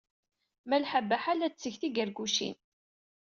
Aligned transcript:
Malḥa 0.69 1.01
Baḥa 1.09 1.33
la 1.37 1.47
d-tetteg 1.47 1.75
tigargucin. 1.81 2.57